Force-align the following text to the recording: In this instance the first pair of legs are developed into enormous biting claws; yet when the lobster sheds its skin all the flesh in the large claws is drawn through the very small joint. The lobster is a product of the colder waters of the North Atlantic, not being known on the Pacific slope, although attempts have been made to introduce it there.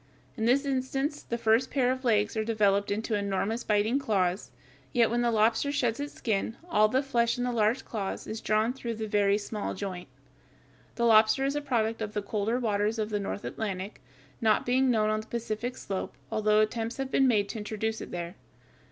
In 0.35 0.45
this 0.45 0.65
instance 0.65 1.21
the 1.21 1.37
first 1.37 1.69
pair 1.69 1.91
of 1.91 2.03
legs 2.03 2.35
are 2.35 2.43
developed 2.43 2.89
into 2.89 3.13
enormous 3.13 3.63
biting 3.63 3.99
claws; 3.99 4.49
yet 4.93 5.11
when 5.11 5.21
the 5.21 5.29
lobster 5.29 5.71
sheds 5.71 5.99
its 5.99 6.15
skin 6.15 6.57
all 6.67 6.87
the 6.87 7.03
flesh 7.03 7.37
in 7.37 7.43
the 7.43 7.51
large 7.51 7.85
claws 7.85 8.25
is 8.25 8.41
drawn 8.41 8.73
through 8.73 8.95
the 8.95 9.05
very 9.07 9.37
small 9.37 9.75
joint. 9.75 10.07
The 10.95 11.05
lobster 11.05 11.45
is 11.45 11.55
a 11.55 11.61
product 11.61 12.01
of 12.01 12.13
the 12.15 12.23
colder 12.23 12.57
waters 12.57 12.97
of 12.97 13.11
the 13.11 13.19
North 13.19 13.45
Atlantic, 13.45 14.01
not 14.41 14.65
being 14.65 14.89
known 14.89 15.11
on 15.11 15.21
the 15.21 15.27
Pacific 15.27 15.77
slope, 15.77 16.15
although 16.31 16.61
attempts 16.61 16.97
have 16.97 17.11
been 17.11 17.27
made 17.27 17.47
to 17.49 17.59
introduce 17.59 18.01
it 18.01 18.09
there. 18.09 18.33